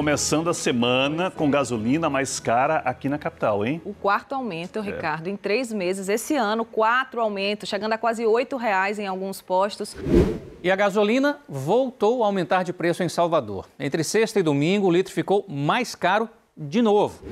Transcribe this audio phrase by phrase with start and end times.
[0.00, 3.82] começando a semana com gasolina mais cara aqui na capital, hein?
[3.84, 4.82] O quarto aumento, é.
[4.82, 6.08] Ricardo, em três meses.
[6.08, 9.94] Esse ano, quatro aumentos, chegando a quase oito reais em alguns postos.
[10.62, 13.66] E a gasolina voltou a aumentar de preço em Salvador.
[13.78, 17.22] Entre sexta e domingo, o litro ficou mais caro de novo.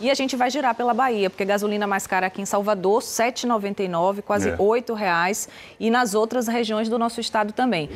[0.00, 3.08] E a gente vai girar pela Bahia, porque gasolina mais cara aqui em Salvador, R$
[3.08, 4.58] 7,99, quase R$ é.
[4.58, 7.90] 8 reais, e nas outras regiões do nosso estado também.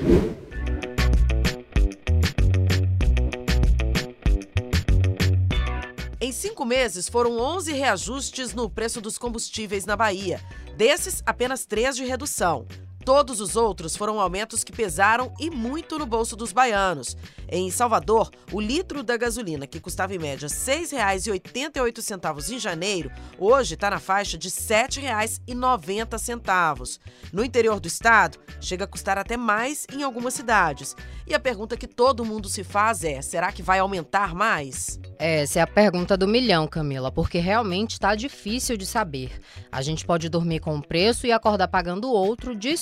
[6.54, 10.40] Cinco meses, foram 11 reajustes no preço dos combustíveis na Bahia.
[10.76, 12.64] Desses, apenas três de redução.
[13.04, 17.14] Todos os outros foram aumentos que pesaram e muito no bolso dos baianos.
[17.46, 23.74] Em Salvador, o litro da gasolina, que custava em média R$ 6,88 em janeiro, hoje
[23.74, 26.98] está na faixa de R$ 7,90.
[27.30, 30.96] No interior do estado, chega a custar até mais em algumas cidades.
[31.26, 34.98] E a pergunta que todo mundo se faz é: será que vai aumentar mais?
[35.18, 39.40] Essa é a pergunta do milhão, Camila, porque realmente está difícil de saber.
[39.70, 42.76] A gente pode dormir com um preço e acordar pagando outro de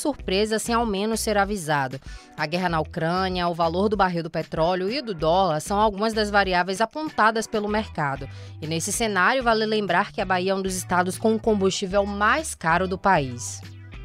[0.59, 2.01] sem ao menos ser avisado.
[2.37, 6.13] A guerra na Ucrânia, o valor do barril do petróleo e do dólar são algumas
[6.13, 8.29] das variáveis apontadas pelo mercado.
[8.61, 12.05] E nesse cenário, vale lembrar que a Bahia é um dos estados com o combustível
[12.07, 13.61] mais caro do país.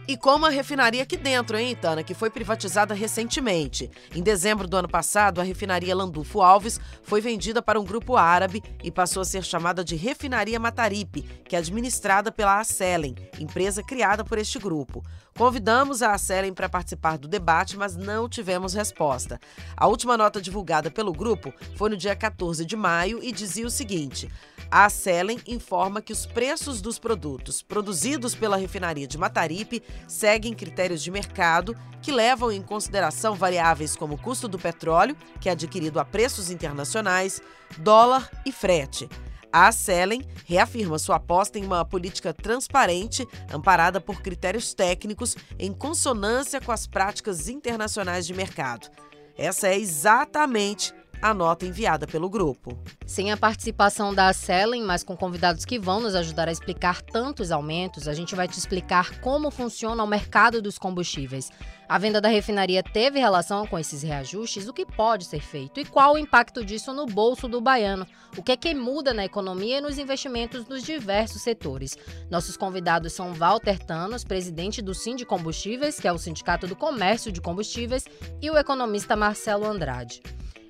[0.08, 3.92] E como a refinaria aqui dentro, hein, Itana, que foi privatizada recentemente.
[4.16, 8.64] Em dezembro do ano passado, a refinaria Landulfo Alves foi vendida para um grupo árabe
[8.82, 14.24] e passou a ser chamada de Refinaria Mataripe, que é administrada pela Acelen, empresa criada
[14.24, 15.04] por este grupo.
[15.38, 19.40] Convidamos a Acelen para participar do debate, mas não tivemos resposta.
[19.76, 23.70] A última nota divulgada pelo grupo foi no dia 14 de maio e dizia o
[23.70, 24.28] seguinte:
[24.72, 31.04] a Selen informa que os preços dos produtos produzidos pela refinaria de Mataripe seguem critérios
[31.04, 36.00] de mercado que levam em consideração variáveis como o custo do petróleo, que é adquirido
[36.00, 37.40] a preços internacionais,
[37.78, 39.08] dólar e frete.
[39.52, 46.62] A Selen reafirma sua aposta em uma política transparente, amparada por critérios técnicos, em consonância
[46.62, 48.90] com as práticas internacionais de mercado.
[49.38, 52.78] Essa é exatamente a nota enviada pelo grupo.
[53.06, 57.52] Sem a participação da Selen, mas com convidados que vão nos ajudar a explicar tantos
[57.52, 61.50] aumentos, a gente vai te explicar como funciona o mercado dos combustíveis.
[61.90, 64.68] A venda da refinaria teve relação com esses reajustes?
[64.68, 65.80] O que pode ser feito?
[65.80, 68.06] E qual o impacto disso no bolso do baiano?
[68.38, 71.98] O que é que muda na economia e nos investimentos nos diversos setores?
[72.30, 76.76] Nossos convidados são Walter Tanos, presidente do Sim de Combustíveis, que é o Sindicato do
[76.76, 78.04] Comércio de Combustíveis,
[78.42, 80.22] e o economista Marcelo Andrade.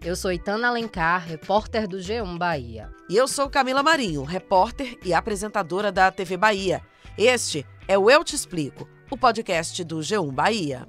[0.05, 2.91] Eu sou Itana Alencar, repórter do G1 Bahia.
[3.09, 6.79] E eu sou Camila Marinho, repórter e apresentadora da TV Bahia.
[7.17, 10.87] Este é o Eu Te Explico, o podcast do G1 Bahia.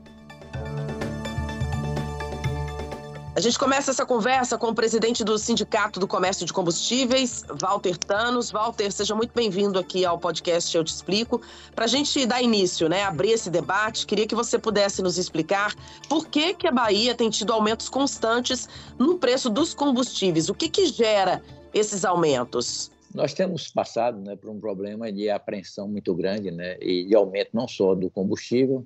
[3.39, 7.97] A gente começa essa conversa com o presidente do Sindicato do Comércio de Combustíveis, Walter
[7.97, 8.51] Tanos.
[8.51, 11.41] Walter, seja muito bem-vindo aqui ao podcast Eu Te Explico.
[11.73, 15.73] Para a gente dar início, né, abrir esse debate, queria que você pudesse nos explicar
[16.09, 18.69] por que, que a Bahia tem tido aumentos constantes
[18.99, 20.49] no preço dos combustíveis.
[20.49, 21.41] O que, que gera
[21.73, 22.91] esses aumentos?
[23.15, 27.51] Nós temos passado né, por um problema de apreensão muito grande né, e de aumento
[27.53, 28.85] não só do combustível,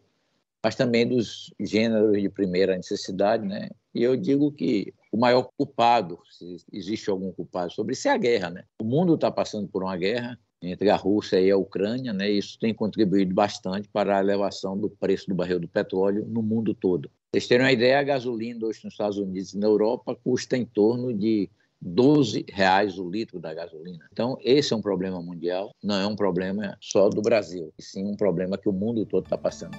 [0.62, 3.68] mas também dos gêneros de primeira necessidade, né?
[3.94, 8.16] E eu digo que o maior culpado, se existe algum culpado sobre isso, é a
[8.16, 8.64] guerra, né?
[8.80, 12.30] O mundo está passando por uma guerra entre a Rússia e a Ucrânia, né?
[12.30, 16.72] Isso tem contribuído bastante para a elevação do preço do barril do petróleo no mundo
[16.72, 17.10] todo.
[17.32, 20.64] Vocês terem uma ideia, a gasolina hoje nos Estados Unidos e na Europa custa em
[20.64, 24.06] torno de 12 reais o litro da gasolina.
[24.12, 28.04] Então, esse é um problema mundial, não é um problema só do Brasil, e sim
[28.04, 29.76] um problema que o mundo todo está passando.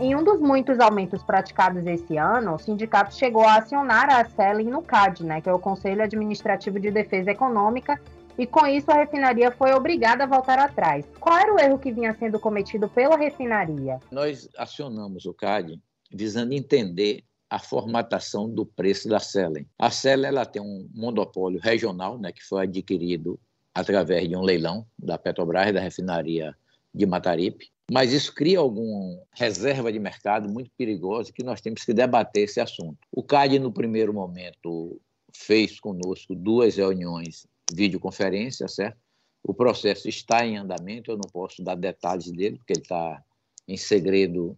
[0.00, 4.70] Em um dos muitos aumentos praticados esse ano, o sindicato chegou a acionar a Selen
[4.70, 8.00] no CAD, né, que é o Conselho Administrativo de Defesa Econômica,
[8.38, 11.04] e com isso a refinaria foi obrigada a voltar atrás.
[11.20, 14.00] Qual era o erro que vinha sendo cometido pela refinaria?
[14.10, 15.78] Nós acionamos o CAD
[16.10, 19.66] visando entender a formatação do preço da Selen.
[19.78, 23.38] A Selen ela tem um monopólio regional, né, que foi adquirido
[23.74, 26.56] através de um leilão da Petrobras da refinaria
[26.94, 31.92] de Mataripe mas isso cria alguma reserva de mercado muito perigosa que nós temos que
[31.92, 32.98] debater esse assunto.
[33.10, 35.00] O CAD, no primeiro momento,
[35.34, 38.96] fez conosco duas reuniões videoconferência, certo?
[39.42, 43.24] O processo está em andamento, eu não posso dar detalhes dele, porque ele está
[43.66, 44.56] em segredo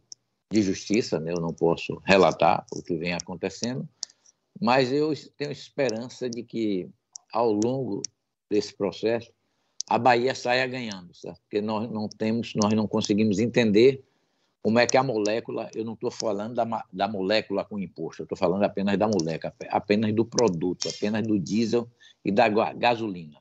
[0.52, 1.32] de justiça, né?
[1.32, 3.88] eu não posso relatar o que vem acontecendo,
[4.60, 6.86] mas eu tenho esperança de que,
[7.32, 8.02] ao longo
[8.50, 9.32] desse processo,
[9.92, 11.38] a Bahia saia ganhando, certo?
[11.42, 14.02] porque nós não temos, nós não conseguimos entender
[14.62, 18.24] como é que a molécula, eu não estou falando da, da molécula com imposto, eu
[18.24, 21.86] estou falando apenas da molécula, apenas do produto, apenas do diesel
[22.24, 23.38] e da gasolina,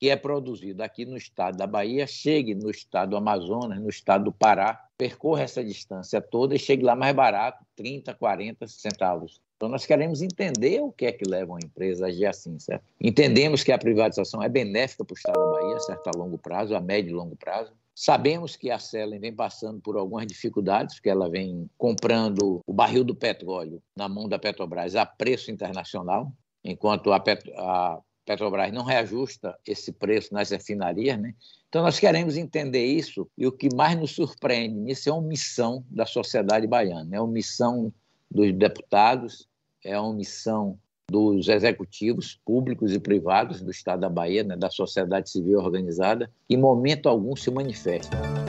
[0.00, 4.24] que é produzido aqui no estado da Bahia, chegue no estado do Amazonas, no estado
[4.24, 9.40] do Pará, percorra essa distância toda e chegue lá mais barato, 30, 40 centavos.
[9.62, 12.82] Então, nós queremos entender o que é que leva uma empresa a agir assim, certo?
[13.00, 16.08] Entendemos que a privatização é benéfica para o Estado da Bahia, certo?
[16.08, 17.72] A longo prazo, a médio e longo prazo.
[17.94, 23.04] Sabemos que a Selen vem passando por algumas dificuldades, porque ela vem comprando o barril
[23.04, 26.32] do petróleo na mão da Petrobras a preço internacional,
[26.64, 31.36] enquanto a, Petro, a Petrobras não reajusta esse preço nas refinarias, né?
[31.68, 35.84] Então nós queremos entender isso e o que mais nos surpreende nisso é a omissão
[35.88, 37.92] da sociedade baiana, é a omissão
[38.28, 39.46] dos deputados,
[39.84, 40.78] é a omissão
[41.10, 46.56] dos executivos públicos e privados do Estado da Bahia, né, da sociedade civil organizada, em
[46.56, 48.41] momento algum se manifesta.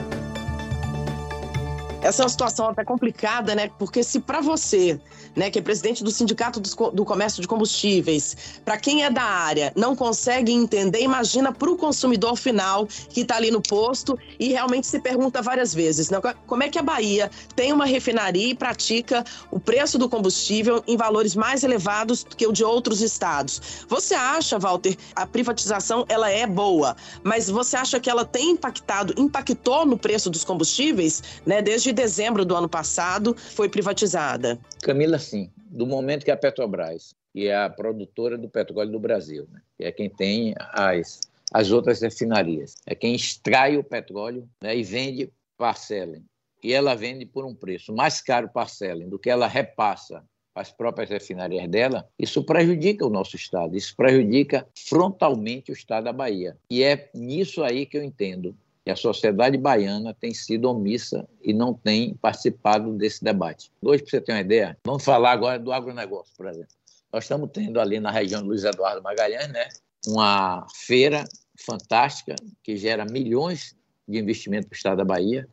[2.04, 3.70] Essa é uma situação até complicada, né?
[3.78, 5.00] Porque se para você,
[5.34, 9.72] né, que é presidente do Sindicato do Comércio de Combustíveis, para quem é da área,
[9.74, 14.86] não consegue entender, imagina para o consumidor final que está ali no posto e realmente
[14.86, 16.20] se pergunta várias vezes, né?
[16.46, 20.98] Como é que a Bahia tem uma refinaria e pratica o preço do combustível em
[20.98, 23.86] valores mais elevados do que o de outros estados?
[23.88, 29.14] Você acha, Walter, a privatização ela é boa, mas você acha que ela tem impactado,
[29.16, 31.62] impactou no preço dos combustíveis, né?
[31.62, 34.58] Desde dezembro do ano passado foi privatizada.
[34.82, 35.50] Camila, sim.
[35.56, 39.84] Do momento que a Petrobras, que é a produtora do petróleo do Brasil, né, que
[39.84, 41.20] é quem tem as,
[41.52, 46.24] as outras refinarias, é quem extrai o petróleo né, e vende parcelem.
[46.62, 50.22] E ela vende por um preço mais caro parcelem do que ela repassa
[50.54, 56.12] as próprias refinarias dela, isso prejudica o nosso Estado, isso prejudica frontalmente o Estado da
[56.12, 56.56] Bahia.
[56.70, 58.56] E é nisso aí que eu entendo
[58.86, 63.70] e a sociedade baiana tem sido omissa e não tem participado desse debate.
[63.80, 66.74] Hoje, para você ter uma ideia, vamos falar agora do agronegócio, por exemplo.
[67.12, 69.68] Nós estamos tendo ali na região do Luiz Eduardo Magalhães né,
[70.06, 71.24] uma feira
[71.58, 73.74] fantástica que gera milhões
[74.06, 75.48] de investimento para o estado da Bahia,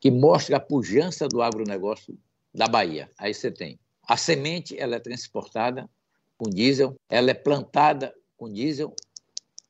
[0.00, 2.16] que mostra a pujança do agronegócio
[2.54, 3.10] da Bahia.
[3.18, 3.78] Aí você tem
[4.08, 5.88] a semente, ela é transportada
[6.38, 8.94] com diesel, ela é plantada com diesel,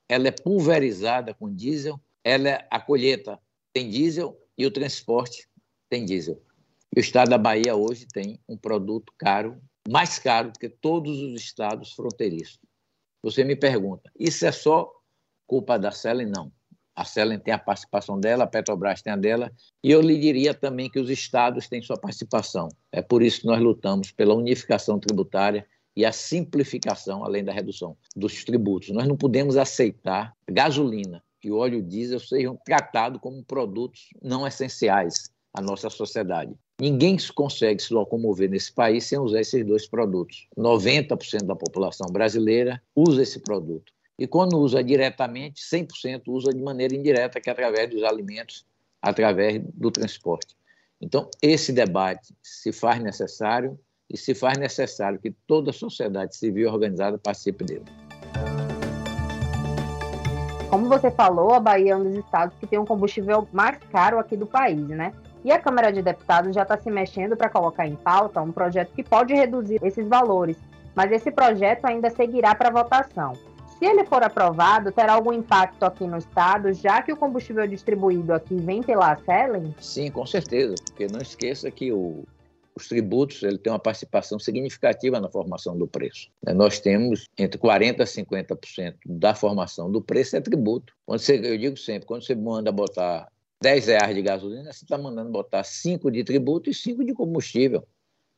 [0.08, 3.38] ela é pulverizada com diesel, ela, é, a colheita
[3.72, 5.48] tem diesel e o transporte
[5.88, 6.40] tem diesel.
[6.94, 11.20] E o estado da Bahia hoje tem um produto caro, mais caro do que todos
[11.20, 12.58] os estados fronteiriços.
[13.22, 14.90] Você me pergunta, isso é só
[15.46, 16.26] culpa da Selen?
[16.26, 16.52] Não.
[16.94, 19.52] A Selen tem a participação dela, a Petrobras tem a dela,
[19.82, 22.68] e eu lhe diria também que os estados têm sua participação.
[22.92, 25.66] É por isso que nós lutamos pela unificação tributária
[25.96, 28.90] e a simplificação, além da redução dos tributos.
[28.90, 35.30] Nós não podemos aceitar gasolina e o óleo diesel sejam tratados como produtos não essenciais
[35.52, 36.54] à nossa sociedade.
[36.80, 40.48] Ninguém consegue se locomover nesse país sem usar esses dois produtos.
[40.56, 43.92] 90% da população brasileira usa esse produto.
[44.18, 48.66] E quando usa diretamente, 100% usa de maneira indireta, que é através dos alimentos,
[49.00, 50.56] através do transporte.
[51.00, 53.78] Então, esse debate se faz necessário
[54.08, 58.09] e se faz necessário que toda a sociedade civil organizada participe dele.
[60.90, 64.36] Você falou, a Bahia é um dos estados que tem um combustível mais caro aqui
[64.36, 65.12] do país, né?
[65.44, 68.92] E a Câmara de Deputados já está se mexendo para colocar em pauta um projeto
[68.92, 70.56] que pode reduzir esses valores,
[70.92, 73.34] mas esse projeto ainda seguirá para votação.
[73.78, 78.34] Se ele for aprovado, terá algum impacto aqui no estado, já que o combustível distribuído
[78.34, 79.72] aqui vem pela Selen?
[79.78, 82.24] Sim, com certeza, porque não esqueça que o,
[82.80, 86.28] os tributos ele tem uma participação significativa na formação do preço.
[86.44, 86.52] Né?
[86.52, 90.92] Nós temos entre 40% a 50% da formação do preço é tributo.
[91.06, 93.28] Quando você, eu digo sempre, quando você manda botar
[93.62, 97.86] 10 reais de gasolina, você está mandando botar 5 de tributo e 5 de combustível.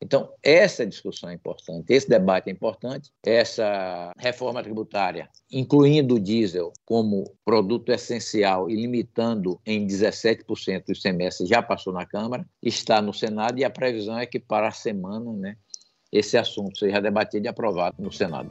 [0.03, 6.73] Então, essa discussão é importante, esse debate é importante, essa reforma tributária, incluindo o diesel
[6.85, 13.15] como produto essencial e limitando em 17% o ICMS, já passou na Câmara, está no
[13.15, 15.57] Senado e a previsão é que para a semana né,
[16.11, 18.51] esse assunto seja debatido e aprovado no Senado.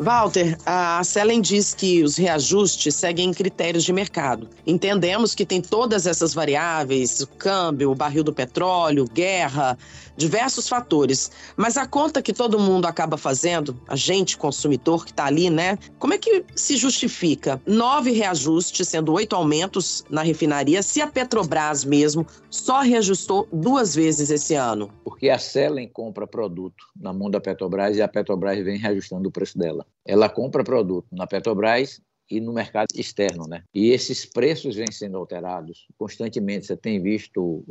[0.00, 4.48] Walter, a Selen diz que os reajustes seguem critérios de mercado.
[4.66, 9.76] Entendemos que tem todas essas variáveis, o câmbio, o barril do petróleo, guerra,
[10.16, 11.30] diversos fatores.
[11.54, 15.78] Mas a conta que todo mundo acaba fazendo, a gente, consumidor que está ali, né?
[15.98, 21.84] Como é que se justifica nove reajustes, sendo oito aumentos na refinaria, se a Petrobras
[21.84, 24.90] mesmo só reajustou duas vezes esse ano?
[25.04, 29.32] Porque a Selen compra produto na mão da Petrobras e a Petrobras vem reajustando o
[29.32, 29.86] preço dela.
[30.04, 33.64] Ela compra produto na Petrobras e no mercado externo, né?
[33.74, 36.66] E esses preços vêm sendo alterados constantemente.
[36.66, 37.64] Você tem visto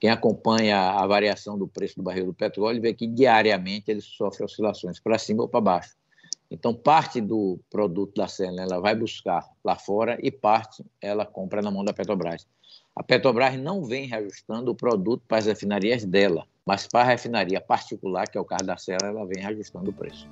[0.00, 4.44] quem acompanha a variação do preço do barril do petróleo vê que diariamente ele sofre
[4.44, 5.96] oscilações para cima ou para baixo.
[6.50, 11.62] Então, parte do produto da Sela ela vai buscar lá fora e parte ela compra
[11.62, 12.46] na mão da Petrobras.
[12.94, 17.60] A Petrobras não vem reajustando o produto para as refinarias dela, mas para a refinaria
[17.60, 20.28] particular, que é o caso da Sela, ela vem reajustando o preço.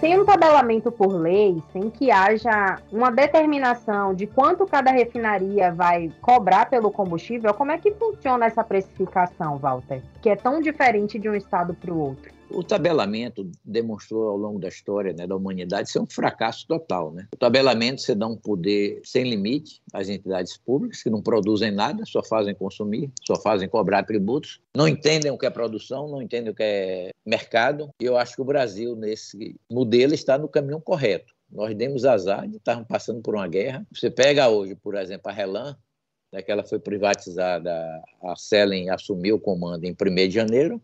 [0.00, 6.10] Sem um tabelamento por lei, sem que haja uma determinação de quanto cada refinaria vai
[6.22, 10.02] cobrar pelo combustível, como é que funciona essa precificação, Walter?
[10.20, 12.32] Que é tão diferente de um estado para o outro.
[12.50, 17.12] O tabelamento demonstrou ao longo da história né, da humanidade ser um fracasso total.
[17.12, 17.28] Né?
[17.32, 22.04] O tabelamento você dá um poder sem limite às entidades públicas que não produzem nada,
[22.04, 26.50] só fazem consumir, só fazem cobrar tributos, não entendem o que é produção, não entendem
[26.50, 27.90] o que é mercado.
[28.00, 31.32] E eu acho que o Brasil, nesse modelo, está no caminho correto.
[31.50, 33.86] Nós demos azar de estarmos passando por uma guerra.
[33.92, 35.76] Você pega hoje, por exemplo, a Relan,
[36.32, 40.80] né, que foi privatizada, a Selen assumiu o comando em 1 de janeiro,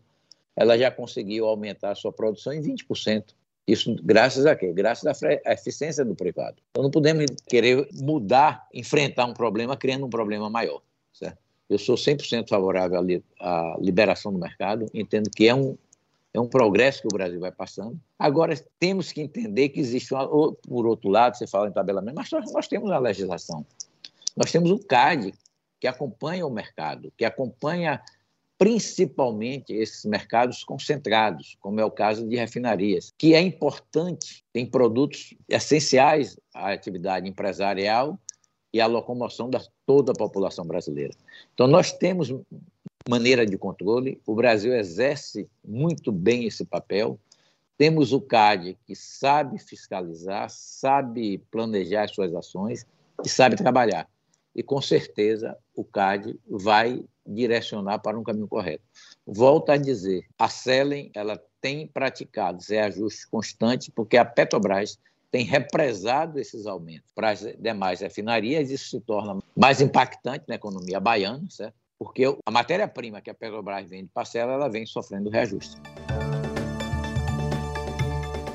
[0.55, 3.23] ela já conseguiu aumentar a sua produção em 20%.
[3.67, 4.71] Isso graças a quê?
[4.71, 6.55] Graças à eficiência do privado.
[6.71, 10.81] Então não podemos querer mudar, enfrentar um problema criando um problema maior.
[11.13, 11.37] Certo?
[11.69, 12.99] Eu sou 100% favorável
[13.39, 15.77] à liberação do mercado, entendo que é um,
[16.33, 17.99] é um progresso que o Brasil vai passando.
[18.17, 22.31] Agora, temos que entender que existe, uma, por outro lado, você fala em tabelamento, mas
[22.31, 23.65] nós, nós temos a legislação.
[24.37, 25.33] Nós temos o CAD,
[25.81, 27.99] que acompanha o mercado, que acompanha
[28.55, 35.35] principalmente esses mercados concentrados, como é o caso de refinarias, que é importante, tem produtos
[35.49, 38.19] essenciais à atividade empresarial
[38.73, 41.13] e à locomoção da toda a população brasileira.
[41.53, 42.33] Então, nós temos
[43.09, 47.19] maneira de controle, o Brasil exerce muito bem esse papel.
[47.77, 52.85] Temos o CAD, que sabe fiscalizar, sabe planejar suas ações
[53.23, 54.07] e sabe trabalhar.
[54.57, 58.83] E, com certeza, o CAD vai direcionar para um caminho correto.
[59.25, 64.97] Volto a dizer, a Selen ela tem praticado reajustes constantes porque a Petrobras
[65.29, 70.99] tem represado esses aumentos para as demais refinarias, isso se torna mais impactante na economia
[70.99, 71.75] baiana, certo?
[71.99, 75.77] porque a matéria-prima que a Petrobras vende parcela, ela vem sofrendo reajuste.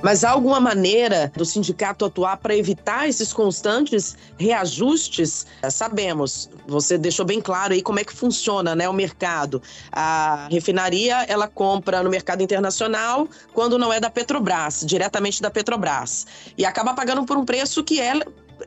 [0.02, 5.46] Mas há alguma maneira do sindicato atuar para evitar esses constantes reajustes?
[5.70, 9.62] Sabemos, você deixou bem claro aí como é que funciona né, o mercado.
[9.92, 16.26] A refinaria ela compra no mercado internacional quando não é da Petrobras, diretamente da Petrobras.
[16.58, 18.14] E acaba pagando por um preço que é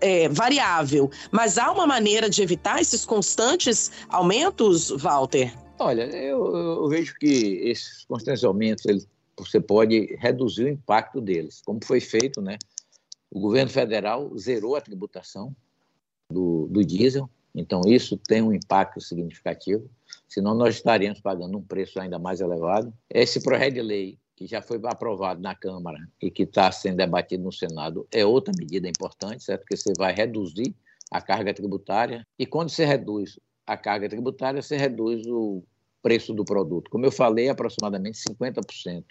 [0.02, 5.54] é, variável, mas há uma maneira de evitar esses constantes aumentos, Walter?
[5.80, 11.62] Olha, eu, eu vejo que esses constantes aumentos eles você pode reduzir o impacto deles,
[11.66, 12.58] como foi feito, né?
[13.30, 15.56] O governo federal zerou a tributação
[16.32, 19.90] do, do diesel, então isso tem um impacto significativo,
[20.28, 22.94] senão nós estaríamos pagando um preço ainda mais elevado.
[23.10, 27.44] Esse projeto de lei que já foi aprovado na Câmara e que está sendo debatido
[27.44, 29.62] no Senado é outra medida importante, certo?
[29.62, 30.76] Porque você vai reduzir
[31.12, 35.64] a carga tributária e quando você reduz a carga tributária, você reduz o
[36.02, 36.90] preço do produto.
[36.90, 39.06] Como eu falei, aproximadamente 50%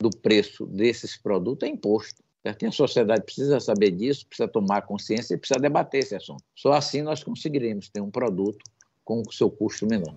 [0.00, 2.22] do preço desses produtos é imposto.
[2.42, 2.62] Certo?
[2.62, 6.44] E a sociedade precisa saber disso, precisa tomar consciência e precisa debater esse assunto.
[6.54, 8.62] Só assim nós conseguiremos ter um produto
[9.04, 10.14] com o seu custo menor.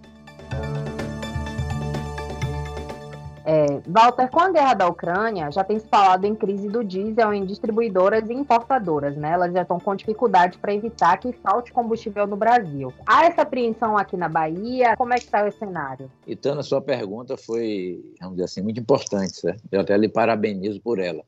[3.46, 7.34] É, Walter, com a guerra da Ucrânia, já tem se falado em crise do diesel
[7.34, 9.31] em distribuidoras e importadoras, né?
[9.31, 12.93] Elas já estão com dificuldade para evitar que falte combustível no Brasil.
[13.05, 14.96] Há essa apreensão aqui na Bahia?
[14.98, 16.12] Como é que está o cenário?
[16.27, 19.63] Então, a sua pergunta foi, vamos dizer assim, muito importante, certo?
[19.72, 21.24] Eu até lhe parabenizo por ela.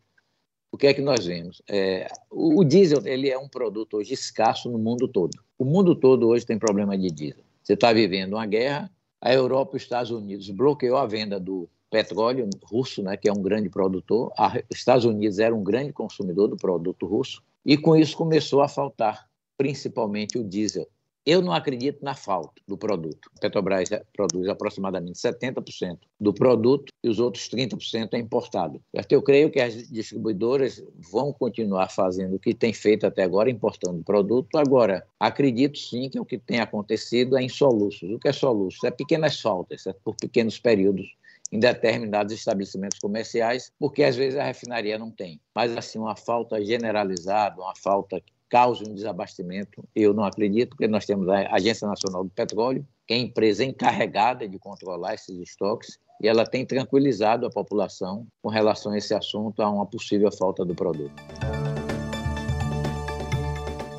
[0.71, 1.61] O que é que nós vemos?
[1.69, 5.31] É, o, o diesel ele é um produto hoje escasso no mundo todo.
[5.57, 7.43] O mundo todo hoje tem problema de diesel.
[7.61, 8.89] Você está vivendo uma guerra,
[9.19, 13.33] a Europa e os Estados Unidos bloqueou a venda do petróleo russo, né, que é
[13.33, 14.31] um grande produtor.
[14.71, 18.67] Os Estados Unidos era um grande consumidor do produto russo e com isso começou a
[18.67, 20.87] faltar principalmente o diesel.
[21.23, 23.29] Eu não acredito na falta do produto.
[23.39, 28.81] Petrobras produz aproximadamente 70% do produto e os outros 30% é importado.
[29.07, 34.03] Eu creio que as distribuidoras vão continuar fazendo o que tem feito até agora, importando
[34.03, 34.57] produto.
[34.57, 38.09] Agora, acredito sim que o que tem acontecido é em soluços.
[38.09, 38.83] O que é soluço?
[38.87, 41.15] É pequenas faltas, é por pequenos períodos
[41.51, 45.39] em determinados estabelecimentos comerciais, porque às vezes a refinaria não tem.
[45.53, 50.87] Mas, assim, uma falta generalizada, uma falta que cause um desabastecimento, eu não acredito, porque
[50.87, 55.37] nós temos a Agência Nacional do Petróleo, que é a empresa encarregada de controlar esses
[55.39, 60.31] estoques, e ela tem tranquilizado a população com relação a esse assunto, a uma possível
[60.31, 61.13] falta do produto.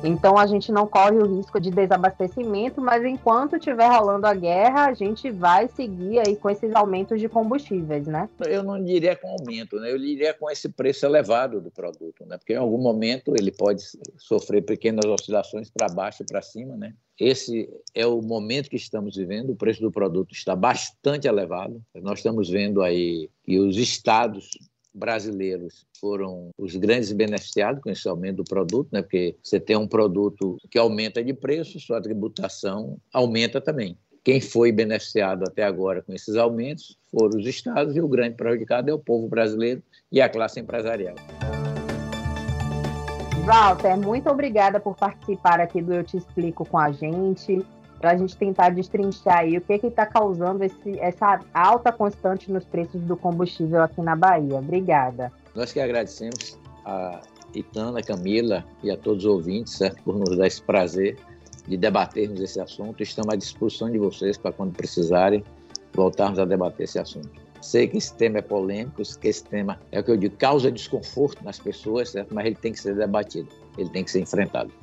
[0.03, 4.87] Então a gente não corre o risco de desabastecimento, mas enquanto estiver rolando a guerra,
[4.87, 8.29] a gente vai seguir aí com esses aumentos de combustíveis, né?
[8.45, 9.91] Eu não diria com aumento, né?
[9.91, 12.37] Eu diria com esse preço elevado do produto, né?
[12.37, 13.81] Porque em algum momento ele pode
[14.17, 16.93] sofrer pequenas oscilações para baixo e para cima, né?
[17.17, 21.81] Esse é o momento que estamos vivendo, o preço do produto está bastante elevado.
[22.01, 24.49] Nós estamos vendo aí que os estados
[24.93, 29.01] brasileiros foram os grandes beneficiados com esse aumento do produto, né?
[29.01, 33.97] porque você tem um produto que aumenta de preço, sua tributação aumenta também.
[34.23, 38.89] Quem foi beneficiado até agora com esses aumentos foram os estados e o grande prejudicado
[38.89, 41.15] é o povo brasileiro e a classe empresarial.
[43.45, 47.61] Walter, muito obrigada por participar aqui do Eu Te Explico com a gente
[48.03, 52.51] para a gente tentar destrinchar aí o que que está causando esse, essa alta constante
[52.51, 54.57] nos preços do combustível aqui na Bahia.
[54.57, 55.31] Obrigada.
[55.55, 57.21] Nós que agradecemos a
[57.55, 61.17] Itana, Camila e a todos os ouvintes certo, por nos dar esse prazer
[61.65, 63.01] de debatermos esse assunto.
[63.01, 65.41] Estamos à disposição de vocês para quando precisarem
[65.93, 67.31] voltarmos a debater esse assunto.
[67.61, 70.69] Sei que esse tema é polêmico, que esse tema é o que eu digo, causa
[70.69, 72.35] desconforto nas pessoas, certo?
[72.35, 74.73] mas ele tem que ser debatido, ele tem que ser enfrentado.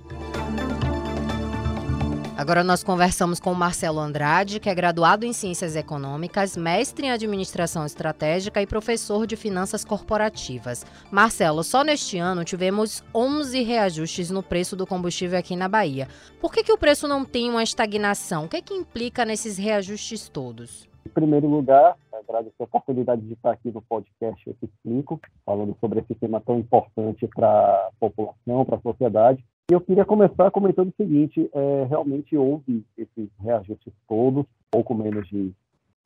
[2.40, 7.84] Agora nós conversamos com Marcelo Andrade, que é graduado em Ciências Econômicas, mestre em Administração
[7.84, 10.86] Estratégica e professor de Finanças Corporativas.
[11.12, 16.08] Marcelo, só neste ano tivemos 11 reajustes no preço do combustível aqui na Bahia.
[16.40, 18.46] Por que, que o preço não tem uma estagnação?
[18.46, 20.88] O que, é que implica nesses reajustes todos?
[21.04, 26.00] Em primeiro lugar, agradeço a oportunidade de estar aqui no podcast Eu Explico, falando sobre
[26.00, 29.44] esse tema tão importante para a população, para a sociedade.
[29.70, 35.52] Eu queria começar comentando o seguinte: é, realmente houve esses reajustes todos, pouco menos de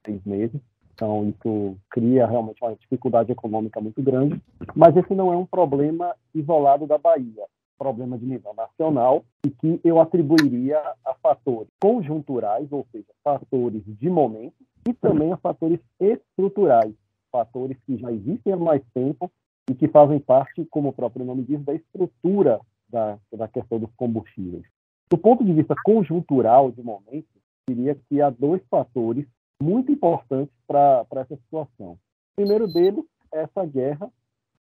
[0.04, 0.60] seis meses.
[0.92, 4.38] Então, isso cria realmente uma dificuldade econômica muito grande.
[4.76, 7.46] Mas esse não é um problema isolado da Bahia,
[7.78, 14.10] problema de nível nacional e que eu atribuiria a fatores conjunturais, ou seja, fatores de
[14.10, 14.54] momento,
[14.86, 16.94] e também a fatores estruturais,
[17.32, 19.32] fatores que já existem há mais tempo
[19.70, 22.60] e que fazem parte, como o próprio nome diz, da estrutura
[22.94, 24.64] da, da questão dos combustíveis.
[25.10, 27.26] Do ponto de vista conjuntural, de momento,
[27.68, 29.26] diria que há dois fatores
[29.60, 31.92] muito importantes para essa situação.
[31.92, 34.08] O primeiro deles é essa guerra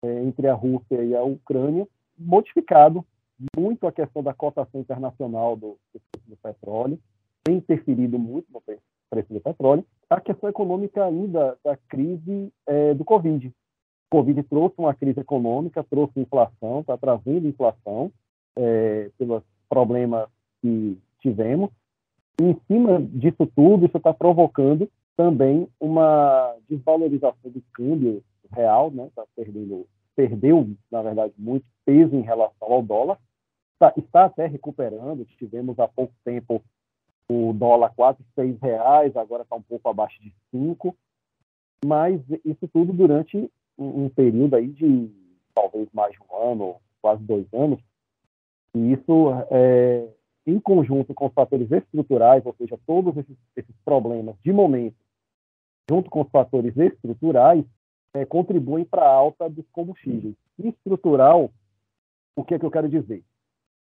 [0.04, 1.88] é, entre a Rússia e a Ucrânia,
[2.18, 3.06] modificado
[3.56, 5.78] muito a questão da cotação internacional do,
[6.26, 7.00] do petróleo,
[7.44, 9.86] tem interferido muito no preço do petróleo.
[10.10, 13.54] A questão econômica ainda da crise é, do Covid,
[14.10, 18.12] Covid trouxe uma crise econômica, trouxe inflação, está trazendo inflação
[18.56, 20.30] é, pelos problemas
[20.62, 21.70] que tivemos.
[22.40, 29.10] E, em cima disso tudo, isso está provocando também uma desvalorização do câmbio real, né?
[29.16, 33.18] Tá perdendo, perdeu, na verdade, muito peso em relação ao dólar.
[33.74, 35.26] Está, está até recuperando.
[35.38, 36.64] Tivemos há pouco tempo
[37.30, 40.96] o dólar quase seis reais, agora está um pouco abaixo de cinco.
[41.86, 45.10] Mas isso tudo durante um, período aí de
[45.54, 47.80] talvez mais de um ano, quase dois anos,
[48.76, 50.08] e isso, é,
[50.46, 54.96] em conjunto com os fatores estruturais, ou seja, todos esses, esses problemas de momento,
[55.90, 57.66] junto com os fatores estruturais,
[58.14, 60.36] é, contribuem para a alta dos combustíveis.
[60.58, 61.52] Estrutural,
[62.36, 63.24] o que é que eu quero dizer?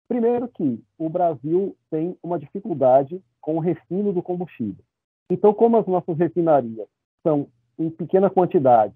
[0.08, 4.84] Primeiro que o Brasil tem uma dificuldade com o refino do combustível.
[5.30, 6.86] Então, como as nossas refinarias
[7.22, 8.94] são em pequena quantidade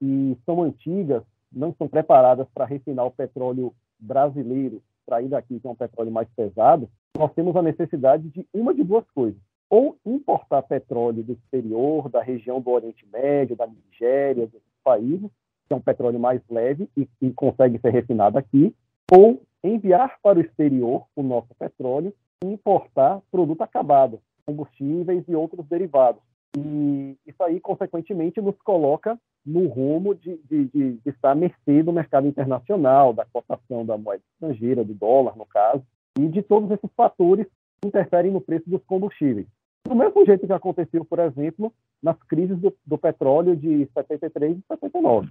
[0.00, 5.70] e são antigas, não são preparadas para refinar o petróleo brasileiro, extraído aqui, que é
[5.70, 9.40] um petróleo mais pesado, nós temos a necessidade de uma de duas coisas.
[9.68, 15.30] Ou importar petróleo do exterior, da região do Oriente Médio, da Nigéria, desses países,
[15.66, 18.74] que é um petróleo mais leve e, e consegue ser refinado aqui,
[19.12, 25.66] ou enviar para o exterior o nosso petróleo e importar produto acabado, combustíveis e outros
[25.66, 26.22] derivados.
[26.56, 31.82] E isso aí, consequentemente, nos coloca no rumo de, de, de, de, estar à mercê
[31.82, 35.82] do mercado internacional, da cotação da moeda estrangeira, do dólar, no caso,
[36.18, 37.46] e de todos esses fatores
[37.80, 39.46] que interferem no preço dos combustíveis.
[39.86, 44.62] Do mesmo jeito que aconteceu, por exemplo, nas crises do, do petróleo de 73 e
[44.68, 45.30] 79.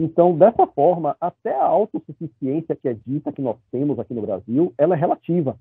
[0.00, 4.72] Então, dessa forma, até a autossuficiência que é dita que nós temos aqui no Brasil,
[4.78, 5.58] ela é relativa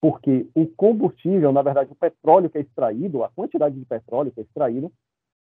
[0.00, 4.40] porque o combustível, na verdade, o petróleo que é extraído, a quantidade de petróleo que
[4.40, 4.92] é extraído,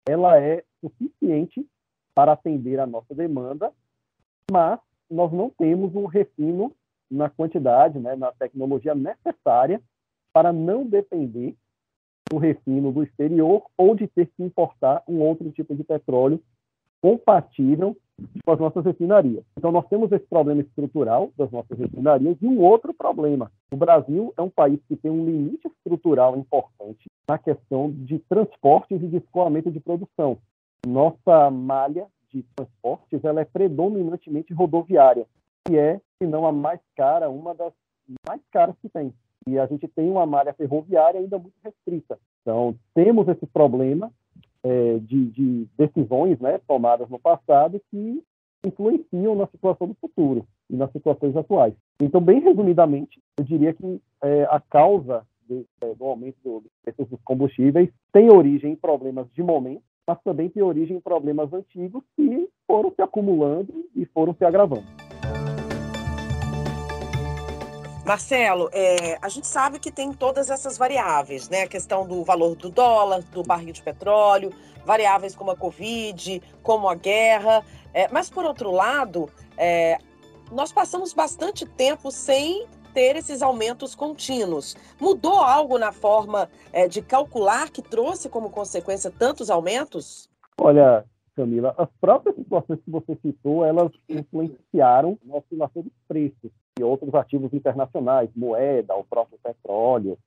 [0.07, 1.67] ela é suficiente
[2.15, 3.73] para atender a nossa demanda,
[4.51, 6.73] mas nós não temos um refino
[7.11, 9.81] na quantidade, né, na tecnologia necessária
[10.33, 11.57] para não depender
[12.33, 16.43] o refino do exterior ou de ter que importar um outro tipo de petróleo
[17.01, 17.97] compatível
[18.45, 19.45] com as nossas refinarias.
[19.57, 23.51] Então, nós temos esse problema estrutural das nossas refinarias e um outro problema.
[23.71, 29.03] O Brasil é um país que tem um limite estrutural importante na questão de transportes
[29.03, 30.39] e de escoamento de produção.
[30.87, 35.27] Nossa malha de transportes ela é predominantemente rodoviária,
[35.65, 37.73] que é, se não a mais cara, uma das
[38.27, 39.13] mais caras que tem.
[39.47, 42.19] E a gente tem uma malha ferroviária ainda muito restrita.
[42.43, 44.11] Então, temos esse problema
[44.65, 48.23] é, de, de, decisões né, tomadas no passado que
[48.65, 51.75] influenciam na situação do futuro e nas situações atuais.
[52.01, 56.73] Então, bem resumidamente, eu diria que é, a causa de, é, do aumento do, dos
[56.83, 61.53] preços dos combustíveis tem origem em problemas de momento, mas também tem origem em problemas
[61.53, 65.08] antigos que foram se acumulando e foram se agravando.
[68.09, 71.65] Marcelo, é, a gente sabe que tem todas essas variáveis, né?
[71.65, 74.51] A questão do valor do dólar, do barril de petróleo,
[74.83, 77.63] variáveis como a Covid, como a guerra.
[77.93, 79.99] É, mas, por outro lado, é,
[80.51, 84.75] nós passamos bastante tempo sem ter esses aumentos contínuos.
[84.99, 90.31] Mudou algo na forma é, de calcular que trouxe como consequência tantos aumentos?
[90.59, 91.05] Olha,
[91.37, 97.15] Camila, as próprias situações que você citou, elas influenciaram na oscilação dos preços e outros
[97.15, 100.19] ativos internacionais, moeda, o próprio petróleo.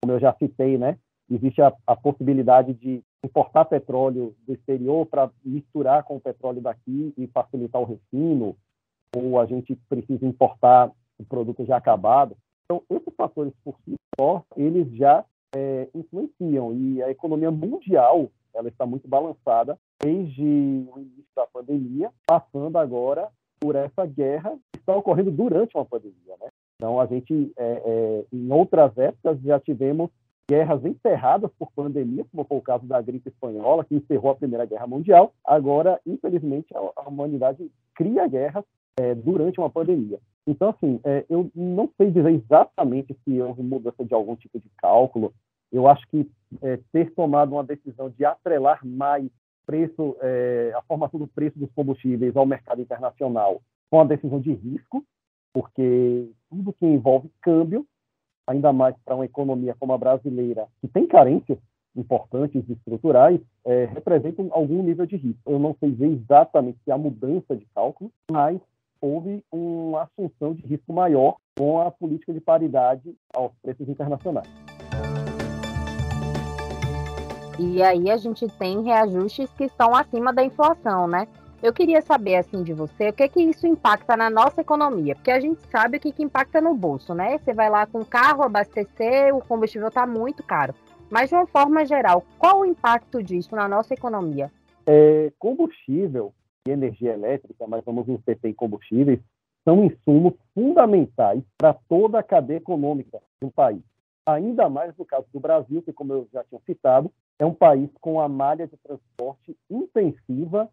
[0.00, 0.98] Como eu já citei, né?
[1.30, 7.12] Existe a, a possibilidade de importar petróleo do exterior para misturar com o petróleo daqui
[7.16, 8.56] e facilitar o refino,
[9.14, 12.36] ou a gente precisa importar o produto já acabado.
[12.64, 18.68] Então, esses fatores por si só, eles já é, influenciam e a economia mundial ela
[18.68, 23.28] está muito balançada desde o início da pandemia, passando agora
[23.60, 26.36] por essa guerra que está ocorrendo durante uma pandemia.
[26.40, 26.48] Né?
[26.76, 30.10] Então, a gente, é, é, em outras épocas, já tivemos
[30.48, 34.64] guerras encerradas por pandemia, como foi o caso da gripe espanhola, que encerrou a Primeira
[34.64, 35.32] Guerra Mundial.
[35.44, 38.64] Agora, infelizmente, a, humanidade cria guerras
[38.98, 40.18] é, durante uma pandemia.
[40.46, 44.70] Então, assim, é, eu não sei dizer exatamente se houve mudança de algum tipo de
[44.78, 45.34] cálculo.
[45.72, 46.30] Eu acho que
[46.62, 49.28] é, ter tomado uma decisão de atrelar mais
[49.66, 54.52] preço, é, a formação do preço dos combustíveis ao mercado internacional com a decisão de
[54.52, 55.04] risco,
[55.52, 57.86] porque tudo que envolve câmbio,
[58.46, 61.58] ainda mais para uma economia como a brasileira, que tem carências
[61.96, 63.88] importantes estruturais, é,
[64.50, 65.40] algum nível de risco.
[65.46, 68.60] Eu não sei exatamente se há mudança de cálculo, mas
[69.00, 74.65] houve uma assunção de risco maior com a política de paridade aos preços internacionais.
[77.58, 81.26] E aí a gente tem reajustes que estão acima da inflação, né?
[81.62, 85.14] Eu queria saber assim de você, o que que isso impacta na nossa economia?
[85.14, 87.38] Porque a gente sabe o que, que impacta no bolso, né?
[87.38, 90.74] Você vai lá com o carro abastecer, o combustível está muito caro.
[91.10, 94.52] Mas de uma forma geral, qual o impacto disso na nossa economia?
[94.86, 96.34] É, combustível
[96.68, 99.18] e energia elétrica, mas vamos nos em combustíveis,
[99.64, 103.82] são insumos fundamentais para toda a cadeia econômica um país.
[104.26, 107.88] Ainda mais no caso do Brasil, que, como eu já tinha citado, é um país
[108.00, 110.68] com a malha de transporte intensiva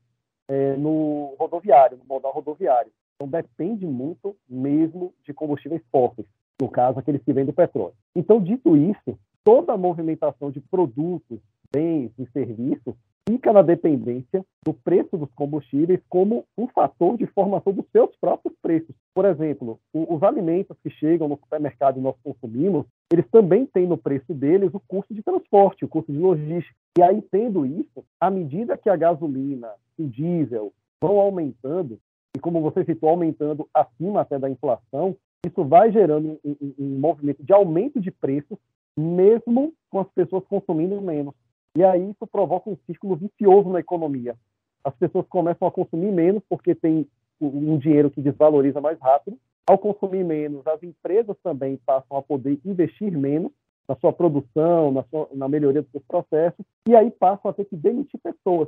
[0.48, 2.92] é, no rodoviário, no modal rodoviário.
[3.16, 6.28] Então, depende muito mesmo de combustíveis fósseis,
[6.60, 7.94] no caso, aqueles que vêm do petróleo.
[8.16, 11.40] Então, dito isso, toda a movimentação de produtos,
[11.72, 12.96] bens e serviços
[13.28, 18.56] fica na dependência do preço dos combustíveis como um fator de formação dos seus próprios
[18.62, 18.96] preços.
[19.14, 23.98] Por exemplo, os alimentos que chegam no supermercado e nós consumimos, eles também têm no
[23.98, 26.76] preço deles o custo de transporte, o custo de logística.
[26.98, 32.00] E aí, tendo isso, à medida que a gasolina, o diesel vão aumentando,
[32.36, 37.00] e como você citou, aumentando acima até da inflação, isso vai gerando um, um, um
[37.00, 38.58] movimento de aumento de preços,
[38.98, 41.34] mesmo com as pessoas consumindo menos.
[41.76, 44.36] E aí isso provoca um círculo vicioso na economia.
[44.84, 47.08] As pessoas começam a consumir menos porque tem
[47.42, 52.60] um dinheiro que desvaloriza mais rápido, ao consumir menos, as empresas também passam a poder
[52.66, 53.52] investir menos
[53.88, 57.66] na sua produção, na, sua, na melhoria dos seus processos, e aí passam a ter
[57.66, 58.68] que demitir pessoas.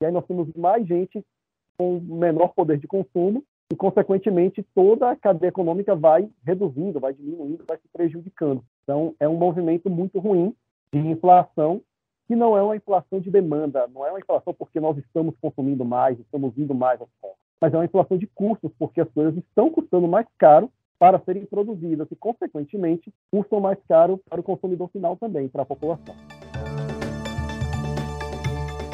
[0.00, 1.24] E aí nós temos mais gente
[1.78, 7.64] com menor poder de consumo e, consequentemente, toda a cadeia econômica vai reduzindo, vai diminuindo,
[7.66, 8.62] vai se prejudicando.
[8.82, 10.54] Então, é um movimento muito ruim
[10.92, 11.80] de inflação,
[12.26, 15.84] que não é uma inflação de demanda, não é uma inflação porque nós estamos consumindo
[15.84, 19.36] mais, estamos indo mais às contas mas é uma inflação de custos, porque as coisas
[19.36, 24.88] estão custando mais caro para serem produzidas e, consequentemente, custam mais caro para o consumidor
[24.90, 26.14] final também, para a população.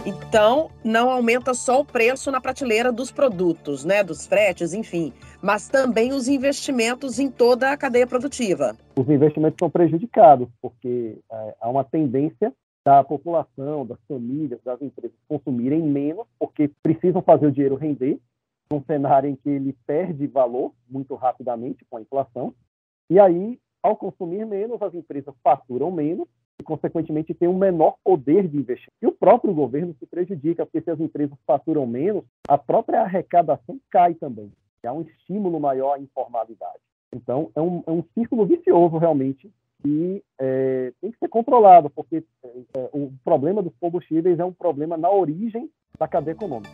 [0.04, 5.68] Então, não aumenta só o preço na prateleira dos produtos, né, dos fretes, enfim, mas
[5.68, 8.76] também os investimentos em toda a cadeia produtiva.
[8.96, 12.52] Os investimentos são prejudicados, porque é, há uma tendência
[12.84, 18.18] da população, das famílias, das empresas consumirem menos, porque precisam fazer o dinheiro render,
[18.70, 22.54] num cenário em que ele perde valor muito rapidamente com a inflação.
[23.08, 26.26] E aí, ao consumir menos, as empresas faturam menos
[26.60, 28.96] e, consequentemente, tem um menor poder de investimento.
[29.00, 33.78] E o próprio governo se prejudica, porque se as empresas faturam menos, a própria arrecadação
[33.90, 34.50] cai também.
[34.84, 36.80] Há um estímulo maior à informalidade.
[37.14, 42.24] Então, é um, é um círculo vicioso, realmente, que é, tem que ser controlado, porque
[42.44, 45.68] é, é, o problema dos combustíveis é um problema na origem
[45.98, 46.70] da cadeia econômica.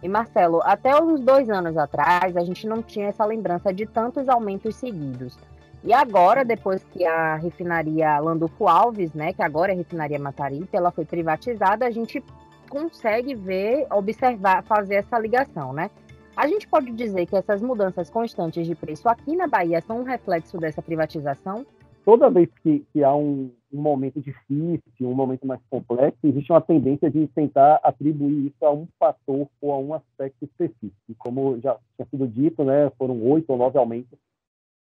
[0.00, 4.28] E Marcelo, até uns dois anos atrás, a gente não tinha essa lembrança de tantos
[4.28, 5.36] aumentos seguidos.
[5.82, 10.90] E agora, depois que a refinaria Landulfo Alves, né, que agora é refinaria Mataripe, ela
[10.90, 12.22] foi privatizada, a gente
[12.68, 15.90] consegue ver, observar, fazer essa ligação, né?
[16.38, 20.04] A gente pode dizer que essas mudanças constantes de preço aqui na Bahia são um
[20.04, 21.66] reflexo dessa privatização?
[22.04, 26.60] Toda vez que, que há um, um, momento difícil, um momento mais complexo, existe uma
[26.60, 30.94] tendência de tentar atribuir isso a um fator ou a um aspecto específico.
[31.08, 34.16] E como já tinha sido dito, né, foram oito ou nove aumentos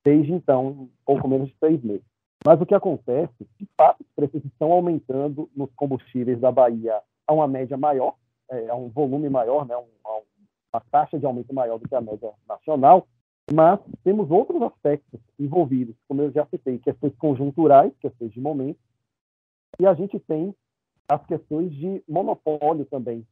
[0.02, 2.06] desde então, pouco menos de três meses.
[2.42, 7.34] Mas o que acontece, de fato, os preços estão aumentando nos combustíveis da Bahia a
[7.34, 8.14] uma média maior,
[8.50, 9.84] é, a um volume maior, né, um,
[10.74, 13.06] uma taxa de aumento maior do que a média nacional,
[13.52, 18.78] mas temos outros aspectos envolvidos, como eu já citei, questões conjunturais, questões de momento,
[19.78, 20.54] e a gente tem
[21.08, 23.24] as questões de monopólio também,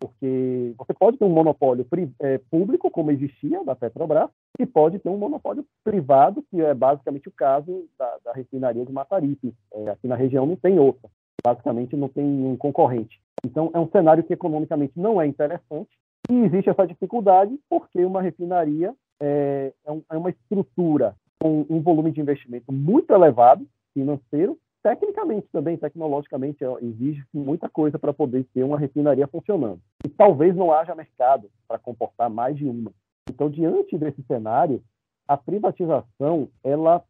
[0.00, 1.86] porque você pode ter um monopólio
[2.20, 7.28] é, público, como existia da Petrobras, e pode ter um monopólio privado, que é basicamente
[7.28, 9.54] o caso da, da refinaria de Mataripe.
[9.72, 11.10] É, aqui na região não tem outra,
[11.44, 13.20] basicamente não tem um concorrente.
[13.44, 15.90] Então, é um cenário que economicamente não é interessante,
[16.28, 22.10] e existe essa dificuldade porque uma refinaria é, é, é uma estrutura com um volume
[22.10, 28.78] de investimento muito elevado, financeiro, tecnicamente também, tecnologicamente, exige muita coisa para poder ter uma
[28.78, 29.80] refinaria funcionando.
[30.04, 32.92] E talvez não haja mercado para comportar mais de uma.
[33.28, 34.82] Então, diante desse cenário,
[35.26, 37.04] a privatização ela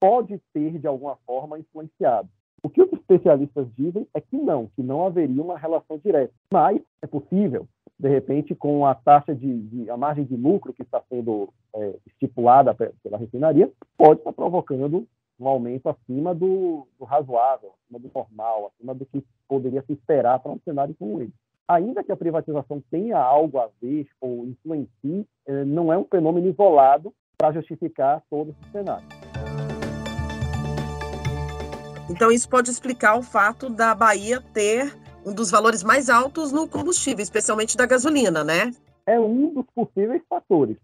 [0.00, 2.28] pode ter, de alguma forma, influenciado.
[2.62, 6.32] O que os especialistas dizem é que não, que não haveria uma relação direta.
[6.52, 7.66] Mas é possível,
[7.98, 11.94] de repente, com a taxa de, de a margem de lucro que está sendo é,
[12.06, 15.06] estipulada pela refinaria, pode estar provocando
[15.38, 20.38] um aumento acima do, do razoável, acima do normal, acima do que poderia se esperar
[20.38, 21.32] para um cenário como esse.
[21.68, 26.48] Ainda que a privatização tenha algo a ver ou influencie, é, não é um fenômeno
[26.48, 29.06] isolado para justificar todo esse cenário.
[32.10, 34.92] Então, isso pode explicar o fato da Bahia ter
[35.24, 38.72] um dos valores mais altos no combustível, especialmente da gasolina, né?
[39.06, 40.76] É um dos possíveis fatores.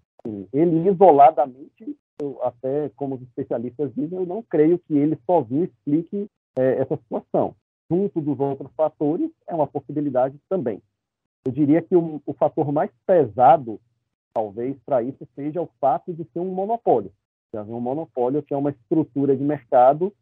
[0.52, 6.26] Ele isoladamente, eu, até como os especialistas dizem, eu não creio que ele sozinho explique
[6.56, 7.54] é, essa situação.
[7.90, 10.82] Junto dos outros fatores, é uma possibilidade também.
[11.44, 13.80] Eu diria que o, o fator mais pesado,
[14.34, 17.12] talvez, para isso seja o fato de ser um monopólio.
[17.54, 20.12] Um monopólio que é uma estrutura de mercado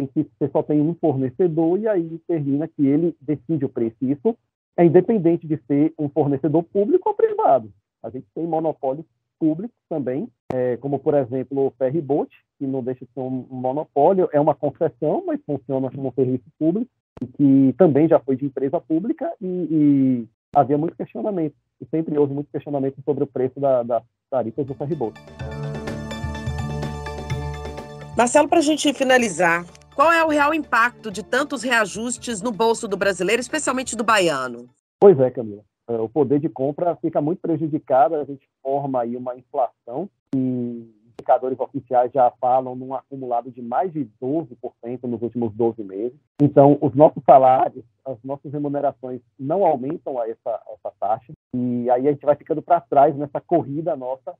[0.00, 3.96] em que você só tem um fornecedor e aí termina que ele decide o preço.
[4.02, 4.36] Isso
[4.76, 7.70] é independente de ser um fornecedor público ou privado.
[8.02, 9.04] A gente tem monopólios
[9.38, 14.28] públicos também, é, como por exemplo o ferryboat, que não deixa de ser um monopólio,
[14.32, 18.46] é uma concessão, mas funciona como um serviço público, e que também já foi de
[18.46, 23.58] empresa pública e, e havia muito questionamento, e sempre houve muito questionamento sobre o preço
[23.58, 25.20] da, das tarifas do ferryboat.
[28.16, 29.64] Marcelo, para a gente finalizar,
[29.98, 34.70] qual é o real impacto de tantos reajustes no bolso do brasileiro, especialmente do baiano?
[35.00, 35.64] Pois é, Camila.
[35.88, 40.88] É, o poder de compra fica muito prejudicado, a gente forma aí uma inflação e
[41.18, 46.16] indicadores oficiais já falam num acumulado de mais de 12% nos últimos 12 meses.
[46.40, 52.06] Então, os nossos salários, as nossas remunerações não aumentam a essa, essa taxa e aí
[52.06, 54.32] a gente vai ficando para trás nessa corrida nossa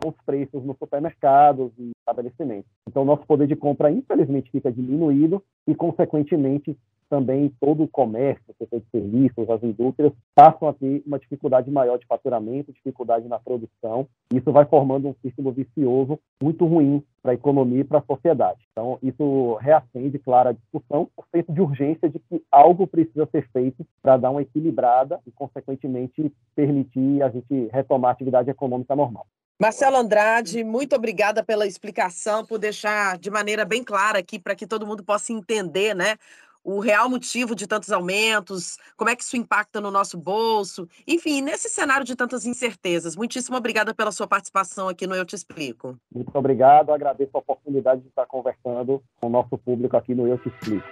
[0.00, 2.70] com os preços nos supermercados e estabelecimentos.
[2.88, 6.76] Então, nosso poder de compra, infelizmente, fica diminuído e, consequentemente,
[7.08, 11.98] também todo o comércio, setor de serviços, as indústrias, passam a ter uma dificuldade maior
[11.98, 14.08] de faturamento, dificuldade na produção.
[14.34, 18.60] Isso vai formando um círculo vicioso muito ruim para a economia e para a sociedade.
[18.72, 23.48] Então, isso reacende, claro, a discussão, o senso de urgência de que algo precisa ser
[23.52, 29.26] feito para dar uma equilibrada e, consequentemente, permitir a gente retomar a atividade econômica normal.
[29.58, 34.66] Marcelo Andrade, muito obrigada pela explicação, por deixar de maneira bem clara aqui para que
[34.66, 36.16] todo mundo possa entender, né,
[36.62, 40.86] o real motivo de tantos aumentos, como é que isso impacta no nosso bolso.
[41.06, 43.16] Enfim, nesse cenário de tantas incertezas.
[43.16, 45.98] Muitíssimo obrigada pela sua participação aqui no Eu Te Explico.
[46.14, 50.36] Muito obrigado, agradeço a oportunidade de estar conversando com o nosso público aqui no Eu
[50.36, 50.86] Te Explico.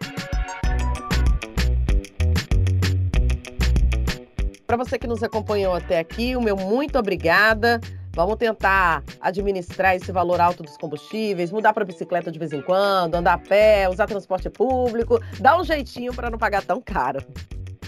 [4.66, 7.79] Para você que nos acompanhou até aqui, o meu muito obrigada.
[8.14, 13.16] Vamos tentar administrar esse valor alto dos combustíveis, mudar para bicicleta de vez em quando,
[13.16, 17.18] andar a pé, usar transporte público, dar um jeitinho para não pagar tão caro.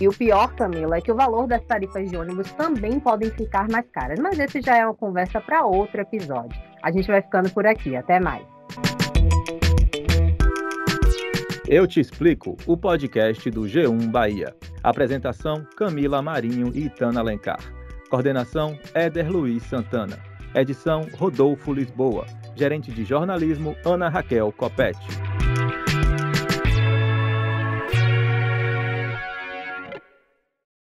[0.00, 3.68] E o pior, Camila, é que o valor das tarifas de ônibus também podem ficar
[3.68, 6.60] mais caras, mas esse já é uma conversa para outro episódio.
[6.82, 8.44] A gente vai ficando por aqui, até mais.
[11.68, 14.54] Eu te explico o podcast do G1 Bahia.
[14.82, 17.75] Apresentação: Camila Marinho e Itana Alencar.
[18.08, 20.18] Coordenação: Éder Luiz Santana.
[20.54, 22.26] Edição: Rodolfo Lisboa.
[22.54, 25.35] Gerente de jornalismo: Ana Raquel Copete.